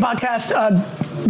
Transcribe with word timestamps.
podcast. 0.00 0.52
Uh, 0.52 0.72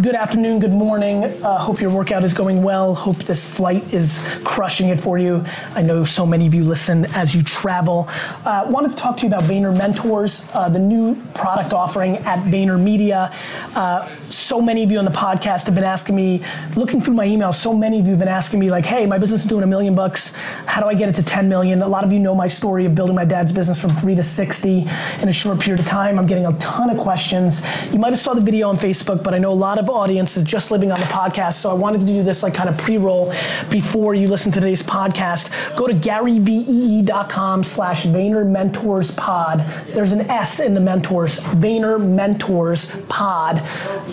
good 0.01 0.15
afternoon, 0.15 0.59
good 0.59 0.71
morning. 0.71 1.23
Uh, 1.43 1.57
hope 1.57 1.81
your 1.81 1.91
workout 1.91 2.23
is 2.23 2.33
going 2.33 2.61
well. 2.61 2.93
Hope 2.93 3.17
this 3.17 3.55
flight 3.55 3.93
is 3.93 4.23
crushing 4.43 4.89
it 4.89 4.99
for 4.99 5.17
you. 5.17 5.43
I 5.73 5.81
know 5.81 6.03
so 6.03 6.25
many 6.25 6.45
of 6.45 6.53
you 6.53 6.63
listen 6.63 7.05
as 7.15 7.33
you 7.33 7.41
travel. 7.41 8.05
Uh, 8.45 8.67
wanted 8.69 8.91
to 8.91 8.97
talk 8.97 9.17
to 9.17 9.23
you 9.23 9.27
about 9.27 9.43
Vayner 9.43 9.75
Mentors, 9.75 10.51
uh, 10.53 10.69
the 10.69 10.79
new 10.79 11.15
product 11.33 11.73
offering 11.73 12.17
at 12.17 12.39
Vayner 12.39 12.79
Media. 12.79 13.33
Uh, 13.75 14.07
so 14.17 14.61
many 14.61 14.83
of 14.83 14.91
you 14.91 14.99
on 14.99 15.05
the 15.05 15.11
podcast 15.11 15.65
have 15.65 15.75
been 15.75 15.83
asking 15.83 16.15
me, 16.15 16.43
looking 16.75 17.01
through 17.01 17.15
my 17.15 17.25
emails, 17.25 17.55
so 17.55 17.73
many 17.73 17.99
of 17.99 18.05
you 18.05 18.11
have 18.11 18.19
been 18.19 18.27
asking 18.27 18.59
me, 18.59 18.69
like, 18.69 18.85
hey, 18.85 19.07
my 19.07 19.17
business 19.17 19.43
is 19.43 19.49
doing 19.49 19.63
a 19.63 19.67
million 19.67 19.95
bucks. 19.95 20.35
How 20.65 20.81
do 20.81 20.87
I 20.87 20.93
get 20.93 21.09
it 21.09 21.15
to 21.15 21.23
10 21.23 21.49
million? 21.49 21.81
A 21.81 21.87
lot 21.87 22.03
of 22.03 22.13
you 22.13 22.19
know 22.19 22.35
my 22.35 22.47
story 22.47 22.85
of 22.85 22.93
building 22.93 23.15
my 23.15 23.25
dad's 23.25 23.51
business 23.51 23.81
from 23.81 23.91
three 23.91 24.15
to 24.15 24.23
60 24.23 24.85
in 25.21 25.27
a 25.27 25.33
short 25.33 25.59
period 25.59 25.79
of 25.79 25.87
time. 25.87 26.19
I'm 26.19 26.27
getting 26.27 26.45
a 26.45 26.53
ton 26.59 26.89
of 26.89 26.97
questions. 26.97 27.65
You 27.91 27.99
might 27.99 28.09
have 28.09 28.19
saw 28.19 28.33
the 28.35 28.41
video 28.41 28.69
on 28.69 28.77
Facebook, 28.77 29.23
but 29.23 29.33
I 29.33 29.39
know 29.39 29.51
a 29.51 29.53
lot 29.53 29.70
of 29.77 29.89
audiences 29.89 30.43
just 30.43 30.71
living 30.71 30.91
on 30.91 30.99
the 30.99 31.05
podcast. 31.07 31.53
So 31.53 31.69
I 31.69 31.73
wanted 31.73 32.01
to 32.01 32.07
do 32.07 32.23
this 32.23 32.43
like 32.43 32.53
kind 32.53 32.69
of 32.69 32.77
pre-roll 32.77 33.33
before 33.69 34.15
you 34.15 34.27
listen 34.27 34.51
to 34.53 34.59
today's 34.59 34.83
podcast. 34.83 35.75
Go 35.75 35.87
to 35.87 35.93
garyvee.com 35.93 37.63
slash 37.63 38.05
Vayner 38.05 38.47
Mentors 38.47 39.11
Pod. 39.11 39.59
There's 39.87 40.11
an 40.11 40.21
S 40.29 40.59
in 40.59 40.73
the 40.73 40.79
mentors, 40.79 41.39
Vayner 41.39 41.99
Mentors 41.99 42.95
Pod. 43.07 43.57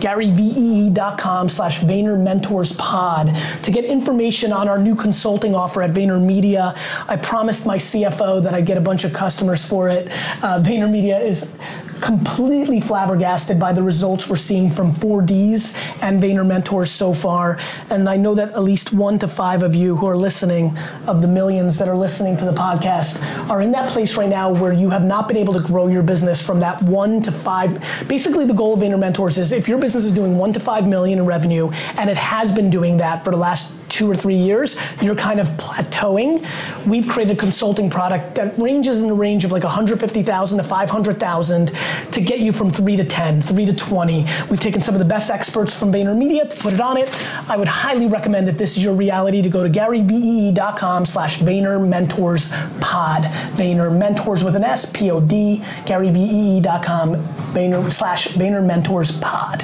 garyvee.com 0.00 1.48
slash 1.48 1.80
Vayner 1.80 2.20
Mentors 2.20 2.72
Pod 2.72 3.34
to 3.62 3.70
get 3.70 3.84
information 3.84 4.52
on 4.52 4.68
our 4.68 4.78
new 4.78 4.94
consulting 4.94 5.54
offer 5.54 5.82
at 5.82 5.90
Vayner 5.90 6.22
Media. 6.24 6.74
I 7.08 7.16
promised 7.16 7.66
my 7.66 7.76
CFO 7.76 8.42
that 8.42 8.54
I'd 8.54 8.66
get 8.66 8.78
a 8.78 8.82
bunch 8.82 9.04
of 9.04 9.12
customers 9.12 9.64
for 9.64 9.88
it. 9.88 10.08
Uh, 10.42 10.60
Vayner 10.62 10.90
Media 10.90 11.18
is 11.18 11.58
completely 12.00 12.80
flabbergasted 12.80 13.58
by 13.58 13.72
the 13.72 13.82
results 13.82 14.28
we're 14.28 14.36
seeing 14.36 14.70
from 14.70 14.90
4Ds 14.90 16.02
and 16.02 16.22
Vayner 16.22 16.46
Mentors 16.46 16.90
so 16.90 17.12
far. 17.12 17.58
And 17.90 18.08
I 18.08 18.16
know 18.16 18.34
that 18.34 18.52
at 18.52 18.62
least 18.62 18.92
one 18.92 19.18
to 19.20 19.28
five 19.28 19.62
of 19.62 19.74
you 19.74 19.96
who 19.96 20.06
are 20.06 20.16
listening, 20.16 20.76
of 21.06 21.22
the 21.22 21.28
millions 21.28 21.78
that 21.78 21.88
are 21.88 21.96
listening 21.96 22.36
to 22.38 22.44
the 22.44 22.52
podcast, 22.52 23.22
are 23.50 23.62
in 23.62 23.72
that 23.72 23.90
place 23.90 24.16
right 24.16 24.28
now 24.28 24.52
where 24.52 24.72
you 24.72 24.90
have 24.90 25.04
not 25.04 25.28
been 25.28 25.36
able 25.36 25.54
to 25.54 25.66
grow 25.66 25.88
your 25.88 26.02
business 26.02 26.44
from 26.44 26.60
that 26.60 26.82
one 26.82 27.22
to 27.22 27.32
five. 27.32 27.78
Basically, 28.08 28.46
the 28.46 28.54
goal 28.54 28.74
of 28.74 28.80
Vayner 28.80 28.98
Mentors 28.98 29.38
is 29.38 29.52
if 29.52 29.68
your 29.68 29.78
business 29.78 30.04
is 30.04 30.12
doing 30.12 30.38
one 30.38 30.52
to 30.52 30.60
five 30.60 30.86
million 30.86 31.18
in 31.18 31.26
revenue, 31.26 31.70
and 31.96 32.10
it 32.10 32.16
has 32.16 32.54
been 32.54 32.70
doing 32.70 32.98
that 32.98 33.24
for 33.24 33.30
the 33.30 33.36
last 33.36 33.77
two 33.88 34.10
or 34.10 34.14
three 34.14 34.36
years, 34.36 34.80
you're 35.02 35.14
kind 35.14 35.40
of 35.40 35.48
plateauing. 35.52 36.44
We've 36.86 37.08
created 37.08 37.36
a 37.36 37.40
consulting 37.40 37.90
product 37.90 38.34
that 38.36 38.58
ranges 38.58 39.00
in 39.00 39.08
the 39.08 39.14
range 39.14 39.44
of 39.44 39.52
like 39.52 39.64
150,000 39.64 40.58
to 40.58 40.64
500,000 40.64 41.72
to 42.12 42.20
get 42.20 42.40
you 42.40 42.52
from 42.52 42.70
three 42.70 42.96
to 42.96 43.04
10, 43.04 43.42
three 43.42 43.64
to 43.64 43.74
20. 43.74 44.26
We've 44.50 44.60
taken 44.60 44.80
some 44.80 44.94
of 44.94 44.98
the 44.98 45.04
best 45.04 45.30
experts 45.30 45.78
from 45.78 45.92
VaynerMedia 45.92 46.50
to 46.50 46.56
put 46.62 46.72
it 46.72 46.80
on 46.80 46.96
it. 46.96 47.10
I 47.48 47.56
would 47.56 47.68
highly 47.68 48.06
recommend 48.06 48.48
if 48.48 48.58
this 48.58 48.76
is 48.76 48.84
your 48.84 48.94
reality 48.94 49.42
to 49.42 49.48
go 49.48 49.62
to 49.62 49.68
garyvee.com 49.68 51.04
slash 51.04 51.38
Vayner 51.38 51.86
Mentors 51.86 52.52
Pod. 52.80 53.22
Mentors 53.58 54.44
with 54.44 54.56
an 54.56 54.64
S, 54.64 54.90
P-O-D, 54.90 55.60
garyvee.com 55.84 57.16
Vayner 57.54 57.90
slash 57.90 58.28
Vayner 58.28 58.64
Mentors 58.64 59.18
Pod. 59.20 59.60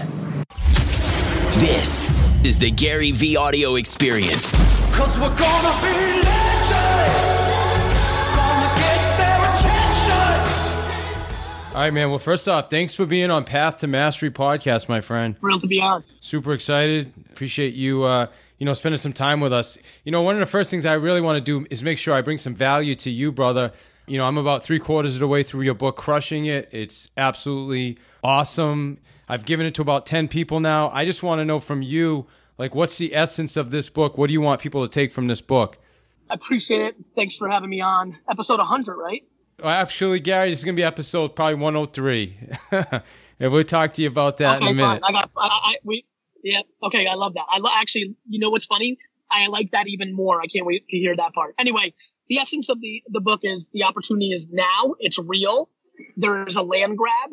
This 1.61 2.14
is 2.45 2.59
the 2.59 2.70
Gary 2.70 3.11
Vee 3.11 3.37
audio 3.37 3.77
experience. 3.77 4.50
Cause 4.92 5.19
we're 5.19 5.34
gonna 5.34 5.81
be 5.81 6.23
legends. 6.23 7.55
Gonna 8.36 8.75
get 8.77 9.17
their 9.17 9.41
attention. 9.51 10.51
All 11.75 11.81
right, 11.81 11.91
man. 11.91 12.11
Well, 12.11 12.19
first 12.19 12.47
off, 12.47 12.69
thanks 12.69 12.95
for 12.95 13.06
being 13.06 13.31
on 13.31 13.45
Path 13.45 13.78
to 13.78 13.86
Mastery 13.86 14.31
podcast, 14.31 14.91
my 14.91 15.01
friend. 15.01 15.39
Thrilled 15.41 15.62
to 15.62 15.67
be 15.67 15.81
on. 15.81 16.05
Super 16.20 16.53
excited. 16.53 17.11
Appreciate 17.31 17.73
you, 17.73 18.03
uh, 18.03 18.27
you 18.58 18.67
know, 18.67 18.75
spending 18.75 18.98
some 18.98 19.14
time 19.14 19.41
with 19.41 19.55
us. 19.55 19.79
You 20.05 20.12
know, 20.12 20.20
one 20.20 20.34
of 20.34 20.41
the 20.41 20.47
first 20.47 20.70
things 20.70 20.84
I 20.84 20.95
really 20.95 21.23
want 21.23 21.36
to 21.36 21.41
do 21.41 21.67
is 21.70 21.83
make 21.83 21.97
sure 21.97 22.14
I 22.14 22.20
bring 22.20 22.36
some 22.36 22.55
value 22.55 22.95
to 22.97 23.11
you, 23.11 23.33
brother. 23.33 23.73
You 24.07 24.18
know, 24.18 24.27
I'm 24.27 24.36
about 24.36 24.63
three 24.63 24.79
quarters 24.79 25.14
of 25.14 25.20
the 25.20 25.29
way 25.29 25.45
through 25.45 25.63
your 25.63 25.73
book, 25.73 25.97
Crushing 25.97 26.45
It. 26.45 26.68
It's 26.73 27.08
absolutely 27.17 27.97
awesome. 28.23 28.98
I've 29.29 29.47
given 29.47 29.67
it 29.67 29.74
to 29.77 29.83
about 29.83 30.07
10 30.07 30.29
people 30.29 30.61
now. 30.61 30.91
I 30.91 31.05
just 31.05 31.23
want 31.23 31.41
to 31.41 31.45
know 31.45 31.61
from 31.61 31.83
you, 31.83 32.27
like, 32.59 32.75
what's 32.75 32.98
the 32.98 33.15
essence 33.15 33.57
of 33.57 33.70
this 33.70 33.89
book? 33.89 34.17
What 34.17 34.29
do 34.29 34.33
you 34.33 34.41
want 34.41 34.61
people 34.61 34.87
to 34.87 34.89
take 34.89 35.13
from 35.13 35.27
this 35.27 35.41
book? 35.41 35.79
I 36.31 36.35
appreciate 36.35 36.83
it. 36.83 36.97
Thanks 37.17 37.37
for 37.37 37.48
having 37.48 37.70
me 37.70 37.81
on. 37.81 38.13
Episode 38.29 38.59
100, 38.59 38.97
right? 38.97 39.23
Oh, 39.61 39.65
well, 39.65 39.73
actually, 39.73 40.20
Gary, 40.20 40.51
this 40.51 40.61
is 40.61 40.65
going 40.65 40.75
to 40.75 40.81
be 40.81 40.85
episode 40.85 41.37
probably 41.37 41.57
103. 41.57 42.39
and 43.41 43.53
we'll 43.53 43.65
talk 43.65 43.92
to 43.95 44.03
you 44.03 44.09
about 44.09 44.39
that 44.39 44.63
okay, 44.63 44.70
in 44.70 44.73
a 44.73 44.77
minute. 44.77 45.03
fine. 45.03 45.15
I 45.15 45.20
got, 45.20 45.31
I, 45.37 45.61
I, 45.63 45.77
we, 45.85 46.05
yeah, 46.42 46.61
okay, 46.83 47.07
I 47.07 47.15
love 47.15 47.35
that. 47.35 47.45
I 47.48 47.59
lo- 47.59 47.70
actually, 47.75 48.17
you 48.29 48.39
know 48.39 48.51
what's 48.51 48.67
funny? 48.67 48.98
I 49.31 49.48
like 49.48 49.73
that 49.73 49.89
even 49.89 50.15
more. 50.15 50.41
I 50.41 50.47
can't 50.47 50.67
wait 50.67 50.89
to 50.89 50.97
hear 50.97 51.15
that 51.17 51.35
part. 51.35 51.55
Anyway, 51.59 51.95
the 52.29 52.39
essence 52.39 52.69
of 52.69 52.81
the, 52.81 53.03
the 53.09 53.21
book 53.21 53.41
is 53.42 53.71
the 53.73 53.85
opportunity 53.85 54.31
is 54.31 54.48
now. 54.51 54.95
It's 54.98 55.19
real. 55.19 55.69
There's 56.17 56.57
a 56.57 56.63
land 56.63 56.97
grab. 56.97 57.31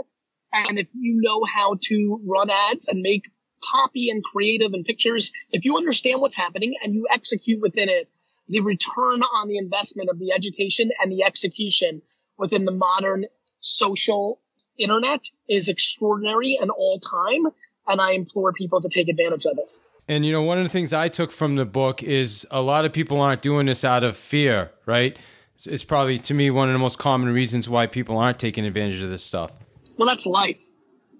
And 0.53 0.78
if 0.78 0.90
you 0.94 1.22
know 1.22 1.44
how 1.46 1.78
to 1.84 2.22
run 2.26 2.50
ads 2.50 2.88
and 2.90 3.02
make 3.02 3.24
copy 3.63 4.09
and 4.09 4.23
creative 4.23 4.73
and 4.73 4.83
pictures, 4.85 5.31
if 5.51 5.66
you 5.66 5.77
understand 5.77 6.22
what's 6.22 6.35
happening 6.35 6.75
and 6.83 6.95
you 6.95 7.05
execute 7.11 7.61
within 7.61 7.89
it, 7.89 8.09
the 8.49 8.59
return 8.61 9.23
on 9.23 9.47
the 9.47 9.57
investment 9.57 10.09
of 10.09 10.19
the 10.19 10.31
education 10.33 10.91
and 11.01 11.11
the 11.11 11.23
execution 11.23 12.01
within 12.38 12.66
the 12.66 12.72
modern 12.72 13.25
social 13.59 14.39
internet 14.77 15.25
is 15.47 15.69
extraordinary 15.69 16.57
and 16.59 16.72
all 16.72 16.99
time. 16.99 17.45
And 17.88 18.01
I 18.01 18.11
implore 18.11 18.51
people 18.53 18.81
to 18.81 18.89
take 18.89 19.07
advantage 19.09 19.45
of 19.45 19.57
it. 19.57 19.66
And 20.07 20.25
you 20.25 20.31
know, 20.31 20.41
one 20.41 20.57
of 20.57 20.63
the 20.63 20.69
things 20.69 20.91
I 20.93 21.07
took 21.09 21.31
from 21.31 21.55
the 21.55 21.66
book 21.66 22.03
is 22.03 22.45
a 22.51 22.61
lot 22.61 22.85
of 22.85 22.91
people 22.93 23.22
aren't 23.22 23.41
doing 23.41 23.67
this 23.67 23.83
out 23.85 24.03
of 24.03 24.17
fear, 24.17 24.72
right? 24.85 25.13
It's- 25.13 25.67
It's 25.67 25.83
probably 25.83 26.17
to 26.19 26.33
me 26.33 26.49
one 26.49 26.69
of 26.69 26.73
the 26.73 26.79
most 26.79 26.97
common 26.97 27.29
reasons 27.29 27.69
why 27.69 27.88
people 27.88 28.17
aren't 28.17 28.39
taking 28.39 28.66
advantage 28.66 29.01
of 29.01 29.09
this 29.09 29.23
stuff. 29.23 29.51
Well, 29.97 30.07
that's 30.07 30.25
life, 30.25 30.59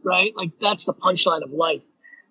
right? 0.03 0.35
Like 0.35 0.58
that's 0.59 0.85
the 0.85 0.94
punchline 0.94 1.44
of 1.44 1.52
life. 1.52 1.84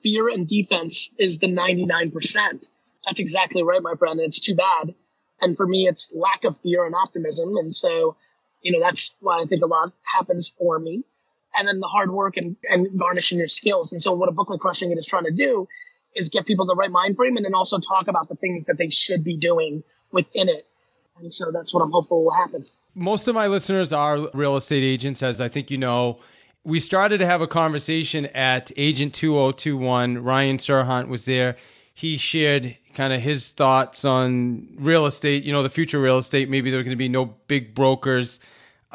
Fear 0.03 0.28
and 0.28 0.47
defense 0.47 1.11
is 1.19 1.38
the 1.38 1.49
99%. 1.49 2.69
That's 3.05 3.21
exactly 3.21 3.62
right, 3.62 3.83
my 3.83 3.94
friend. 3.94 4.21
It's 4.21 4.41
too 4.41 4.55
bad. 4.55 4.94
And 5.41 5.56
for 5.56 5.66
me, 5.66 5.87
it's 5.87 6.12
lack 6.15 6.44
of 6.44 6.59
fear 6.59 6.84
and 6.84 6.94
optimism. 6.94 7.56
And 7.56 7.75
so, 7.75 8.16
you 8.62 8.72
know, 8.72 8.81
that's 8.81 9.10
why 9.21 9.41
I 9.41 9.44
think 9.44 9.62
a 9.62 9.66
lot 9.66 9.93
happens 10.15 10.49
for 10.49 10.78
me. 10.78 11.05
And 11.59 11.66
then 11.66 11.81
the 11.81 11.89
hard 11.89 12.10
work 12.10 12.37
and, 12.37 12.56
and 12.69 12.99
garnishing 12.99 13.39
your 13.39 13.47
skills. 13.47 13.93
And 13.93 14.00
so 14.00 14.12
what 14.12 14.28
a 14.28 14.33
book 14.33 14.50
like 14.50 14.60
Crushing 14.60 14.93
It 14.93 14.99
is 14.99 15.06
trying 15.06 15.25
to 15.25 15.33
do 15.33 15.66
is 16.15 16.28
get 16.28 16.47
people 16.47 16.66
the 16.66 16.75
right 16.75 16.91
mind 16.91 17.16
frame 17.16 17.37
and 17.37 17.44
then 17.44 17.55
also 17.55 17.78
talk 17.78 18.09
about 18.09 18.28
the 18.28 18.37
things 18.37 18.66
that 18.66 18.78
they 18.78 18.89
should 18.89 19.25
be 19.25 19.37
doing 19.37 19.83
within 20.12 20.49
it. 20.49 20.66
And 21.19 21.33
so 21.33 21.50
that's 21.53 21.75
what 21.75 21.83
I'm 21.83 21.91
hopeful 21.91 22.25
will 22.25 22.33
happen. 22.33 22.66
Most 22.94 23.28
of 23.28 23.34
my 23.34 23.47
listeners 23.47 23.93
are 23.93 24.28
real 24.34 24.56
estate 24.56 24.83
agents, 24.83 25.22
as 25.22 25.41
I 25.41 25.49
think 25.49 25.71
you 25.71 25.78
know. 25.78 26.19
We 26.62 26.78
started 26.78 27.19
to 27.19 27.26
have 27.26 27.41
a 27.41 27.47
conversation 27.47 28.26
at 28.26 28.71
Agent 28.76 29.15
2021. 29.15 30.19
Ryan 30.22 30.59
Serhant 30.59 31.09
was 31.09 31.25
there. 31.25 31.56
He 31.94 32.19
shared 32.19 32.76
kind 32.94 33.12
of 33.12 33.21
his 33.22 33.53
thoughts 33.53 34.04
on 34.04 34.69
real 34.78 35.06
estate, 35.06 35.44
you 35.44 35.53
know, 35.53 35.62
the 35.62 35.71
future 35.71 35.98
real 36.00 36.19
estate. 36.19 36.50
Maybe 36.50 36.71
there 36.71 36.81
are 36.81 36.82
going 36.82 36.93
to 36.93 36.97
be 36.97 37.09
no 37.09 37.25
big 37.25 37.75
brokers. 37.75 38.41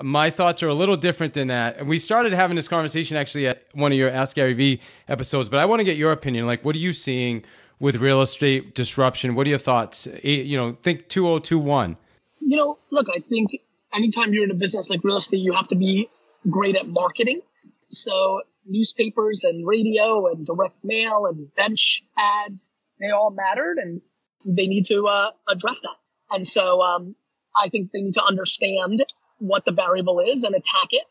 My 0.01 0.29
thoughts 0.29 0.61
are 0.61 0.67
a 0.67 0.73
little 0.75 0.97
different 0.97 1.33
than 1.33 1.47
that. 1.47 1.77
And 1.77 1.87
we 1.87 1.97
started 1.97 2.33
having 2.33 2.55
this 2.55 2.67
conversation 2.67 3.17
actually 3.17 3.47
at 3.47 3.63
one 3.73 3.91
of 3.91 3.97
your 3.97 4.09
Ask 4.11 4.35
Gary 4.35 4.53
Vee 4.53 4.79
episodes, 5.07 5.49
but 5.49 5.59
I 5.59 5.65
want 5.65 5.79
to 5.79 5.85
get 5.85 5.97
your 5.97 6.11
opinion. 6.11 6.45
Like, 6.45 6.63
what 6.63 6.75
are 6.75 6.79
you 6.79 6.93
seeing 6.93 7.43
with 7.79 7.95
real 7.95 8.21
estate 8.21 8.75
disruption? 8.75 9.33
What 9.35 9.47
are 9.47 9.49
your 9.49 9.59
thoughts? 9.59 10.07
You 10.23 10.57
know, 10.57 10.77
think 10.83 11.07
2021. 11.07 11.97
you 12.41 12.57
know, 12.57 12.77
look, 12.91 13.07
I 13.13 13.19
think 13.19 13.61
anytime 13.93 14.33
you're 14.33 14.43
in 14.43 14.51
a 14.51 14.55
business 14.55 14.89
like 14.89 15.03
real 15.03 15.17
estate, 15.17 15.37
you 15.37 15.53
have 15.53 15.67
to 15.69 15.75
be 15.75 16.09
great 16.49 16.75
at 16.75 16.87
marketing. 16.87 17.41
So 17.88 18.41
newspapers 18.66 19.44
and 19.44 19.66
radio 19.66 20.28
and 20.28 20.46
direct 20.46 20.84
mail 20.84 21.25
and 21.27 21.54
bench 21.56 22.04
ads, 22.18 22.71
they 23.00 23.09
all 23.09 23.31
mattered 23.31 23.77
and 23.77 24.01
they 24.45 24.68
need 24.68 24.86
to 24.86 25.07
uh, 25.07 25.31
address 25.48 25.81
that. 25.81 25.95
And 26.36 26.45
so 26.45 26.81
um, 26.81 27.15
I 27.59 27.69
think 27.69 27.92
they 27.92 28.01
need 28.01 28.15
to 28.15 28.24
understand 28.24 29.06
what 29.39 29.65
the 29.65 29.71
variable 29.71 30.19
is 30.19 30.44
and 30.44 30.56
attack 30.56 30.88
it. 30.92 31.06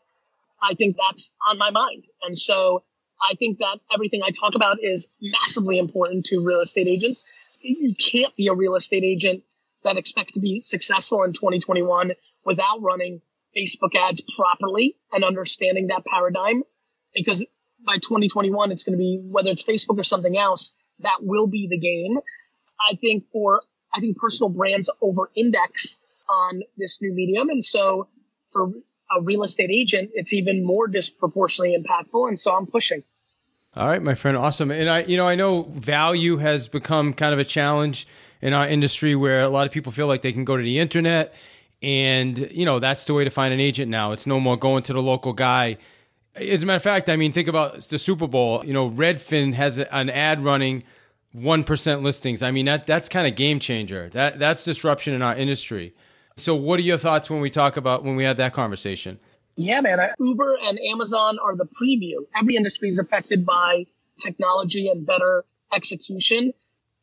I 0.61 0.73
think 0.73 0.97
that's 0.97 1.33
on 1.49 1.57
my 1.57 1.71
mind. 1.71 2.05
And 2.23 2.37
so 2.37 2.83
I 3.21 3.35
think 3.35 3.59
that 3.59 3.79
everything 3.93 4.21
I 4.23 4.31
talk 4.31 4.55
about 4.55 4.77
is 4.81 5.07
massively 5.21 5.77
important 5.77 6.25
to 6.27 6.43
real 6.43 6.61
estate 6.61 6.87
agents. 6.87 7.23
You 7.61 7.95
can't 7.95 8.35
be 8.35 8.47
a 8.47 8.53
real 8.53 8.75
estate 8.75 9.03
agent 9.03 9.43
that 9.83 9.97
expects 9.97 10.33
to 10.33 10.39
be 10.39 10.59
successful 10.59 11.23
in 11.23 11.33
2021 11.33 12.11
without 12.43 12.81
running 12.81 13.21
Facebook 13.55 13.95
ads 13.95 14.21
properly 14.21 14.95
and 15.13 15.23
understanding 15.23 15.87
that 15.87 16.05
paradigm. 16.05 16.63
Because 17.15 17.45
by 17.85 17.95
2021, 17.95 18.71
it's 18.71 18.83
going 18.83 18.93
to 18.93 18.97
be 18.97 19.19
whether 19.23 19.51
it's 19.51 19.63
Facebook 19.63 19.97
or 19.99 20.03
something 20.03 20.37
else, 20.37 20.73
that 20.99 21.17
will 21.21 21.47
be 21.47 21.67
the 21.67 21.77
game. 21.77 22.17
I 22.89 22.95
think 22.95 23.25
for, 23.25 23.61
I 23.93 23.99
think 23.99 24.17
personal 24.17 24.49
brands 24.49 24.89
over 25.01 25.29
index 25.35 25.97
on 26.29 26.63
this 26.77 27.01
new 27.01 27.13
medium. 27.13 27.49
And 27.49 27.63
so 27.63 28.07
for 28.49 28.71
a 29.15 29.21
real 29.21 29.43
estate 29.43 29.69
agent, 29.71 30.11
it's 30.13 30.33
even 30.33 30.65
more 30.65 30.87
disproportionately 30.87 31.77
impactful. 31.77 32.27
And 32.27 32.39
so 32.39 32.55
I'm 32.55 32.65
pushing. 32.65 33.03
All 33.75 33.87
right, 33.87 34.01
my 34.01 34.15
friend, 34.15 34.37
awesome. 34.37 34.71
And 34.71 34.89
I, 34.89 35.03
you 35.03 35.17
know, 35.17 35.27
I 35.27 35.35
know 35.35 35.63
value 35.63 36.37
has 36.37 36.67
become 36.67 37.13
kind 37.13 37.33
of 37.33 37.39
a 37.39 37.43
challenge 37.43 38.07
in 38.41 38.53
our 38.53 38.67
industry 38.67 39.15
where 39.15 39.43
a 39.43 39.49
lot 39.49 39.67
of 39.67 39.73
people 39.73 39.91
feel 39.91 40.07
like 40.07 40.21
they 40.21 40.31
can 40.31 40.45
go 40.45 40.55
to 40.55 40.63
the 40.63 40.79
internet 40.79 41.33
and, 41.81 42.37
you 42.51 42.65
know, 42.65 42.79
that's 42.79 43.05
the 43.05 43.13
way 43.13 43.25
to 43.25 43.29
find 43.29 43.53
an 43.53 43.59
agent 43.59 43.91
now. 43.91 44.13
It's 44.13 44.25
no 44.25 44.39
more 44.39 44.57
going 44.57 44.83
to 44.83 44.93
the 44.93 45.01
local 45.01 45.33
guy. 45.33 45.77
As 46.35 46.63
a 46.63 46.65
matter 46.65 46.77
of 46.77 46.83
fact, 46.83 47.09
I 47.09 47.15
mean, 47.15 47.31
think 47.31 47.47
about 47.47 47.81
the 47.81 47.97
Super 47.97 48.27
Bowl. 48.27 48.63
You 48.65 48.73
know, 48.73 48.89
Redfin 48.89 49.53
has 49.53 49.77
an 49.77 50.09
ad 50.09 50.43
running 50.43 50.83
one 51.31 51.63
percent 51.63 52.01
listings. 52.03 52.43
I 52.43 52.51
mean, 52.51 52.65
that 52.65 52.85
that's 52.87 53.09
kind 53.09 53.27
of 53.27 53.35
game 53.35 53.59
changer. 53.59 54.09
That 54.09 54.39
that's 54.39 54.63
disruption 54.63 55.13
in 55.13 55.21
our 55.21 55.35
industry. 55.35 55.93
So, 56.37 56.55
what 56.55 56.79
are 56.79 56.83
your 56.83 56.97
thoughts 56.97 57.29
when 57.29 57.39
we 57.39 57.49
talk 57.49 57.77
about 57.77 58.03
when 58.03 58.15
we 58.15 58.23
had 58.23 58.37
that 58.37 58.53
conversation? 58.53 59.19
Yeah, 59.55 59.79
man. 59.79 59.99
Uber 60.19 60.57
and 60.63 60.79
Amazon 60.79 61.39
are 61.39 61.55
the 61.55 61.65
preview. 61.65 62.25
Every 62.35 62.57
industry 62.57 62.89
is 62.89 62.99
affected 62.99 63.45
by 63.45 63.85
technology 64.19 64.89
and 64.89 65.05
better 65.05 65.45
execution. 65.73 66.53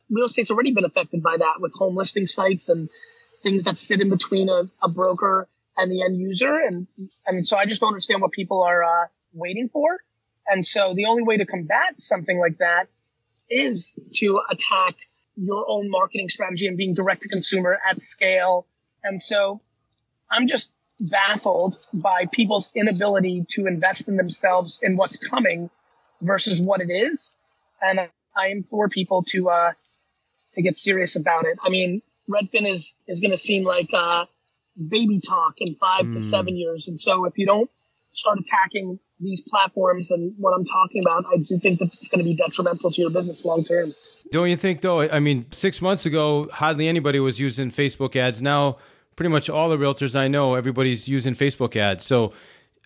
Real 0.09 0.25
estate's 0.25 0.51
already 0.51 0.71
been 0.71 0.85
affected 0.85 1.23
by 1.23 1.37
that 1.37 1.55
with 1.59 1.73
home 1.73 1.95
listing 1.95 2.27
sites 2.27 2.69
and 2.69 2.89
things 3.41 3.63
that 3.63 3.77
sit 3.77 4.01
in 4.01 4.09
between 4.09 4.49
a, 4.49 4.63
a 4.83 4.87
broker 4.87 5.47
and 5.77 5.91
the 5.91 6.03
end 6.03 6.17
user. 6.17 6.55
And, 6.55 6.87
and 7.25 7.45
so 7.47 7.57
I 7.57 7.65
just 7.65 7.81
don't 7.81 7.89
understand 7.89 8.21
what 8.21 8.31
people 8.31 8.61
are 8.61 8.83
uh, 8.83 9.07
waiting 9.33 9.69
for. 9.69 9.99
And 10.47 10.65
so 10.65 10.93
the 10.93 11.05
only 11.05 11.23
way 11.23 11.37
to 11.37 11.45
combat 11.45 11.99
something 11.99 12.37
like 12.39 12.57
that 12.57 12.87
is 13.49 13.97
to 14.13 14.41
attack 14.49 14.95
your 15.35 15.65
own 15.67 15.89
marketing 15.89 16.29
strategy 16.29 16.67
and 16.67 16.77
being 16.77 16.93
direct 16.93 17.23
to 17.23 17.29
consumer 17.29 17.77
at 17.87 17.99
scale. 17.99 18.67
And 19.03 19.19
so 19.19 19.61
I'm 20.29 20.47
just 20.47 20.73
baffled 20.99 21.77
by 21.93 22.27
people's 22.31 22.71
inability 22.75 23.45
to 23.49 23.65
invest 23.65 24.07
in 24.07 24.15
themselves 24.15 24.79
in 24.81 24.95
what's 24.95 25.17
coming 25.17 25.69
versus 26.21 26.61
what 26.61 26.81
it 26.81 26.89
is. 26.89 27.35
And 27.81 27.99
I 28.35 28.47
implore 28.47 28.89
people 28.89 29.23
to, 29.29 29.49
uh, 29.49 29.71
to 30.53 30.61
get 30.61 30.77
serious 30.77 31.15
about 31.15 31.45
it. 31.45 31.57
I 31.63 31.69
mean, 31.69 32.01
Redfin 32.29 32.65
is, 32.65 32.95
is 33.07 33.19
going 33.19 33.31
to 33.31 33.37
seem 33.37 33.63
like, 33.63 33.89
uh, 33.93 34.25
baby 34.75 35.19
talk 35.19 35.55
in 35.57 35.75
five 35.75 36.05
mm. 36.05 36.13
to 36.13 36.19
seven 36.19 36.55
years. 36.57 36.87
And 36.87 36.99
so 36.99 37.25
if 37.25 37.37
you 37.37 37.45
don't 37.45 37.69
start 38.11 38.39
attacking 38.39 38.99
these 39.23 39.41
platforms 39.41 40.11
and 40.11 40.33
what 40.37 40.51
I'm 40.51 40.65
talking 40.65 41.01
about, 41.01 41.25
I 41.31 41.37
do 41.37 41.57
think 41.57 41.79
that 41.79 41.93
it's 41.95 42.07
going 42.07 42.19
to 42.19 42.25
be 42.25 42.33
detrimental 42.33 42.91
to 42.91 43.01
your 43.01 43.09
business 43.09 43.45
long 43.45 43.63
term. 43.63 43.93
Don't 44.31 44.49
you 44.49 44.57
think, 44.57 44.81
though? 44.81 45.01
I 45.01 45.19
mean, 45.19 45.51
six 45.51 45.81
months 45.81 46.05
ago, 46.05 46.49
hardly 46.51 46.87
anybody 46.87 47.19
was 47.19 47.39
using 47.39 47.71
Facebook 47.71 48.15
ads. 48.15 48.41
Now, 48.41 48.77
pretty 49.15 49.29
much 49.29 49.49
all 49.49 49.69
the 49.69 49.77
realtors 49.77 50.15
I 50.15 50.27
know, 50.27 50.55
everybody's 50.55 51.07
using 51.07 51.33
Facebook 51.35 51.75
ads. 51.75 52.05
So, 52.05 52.33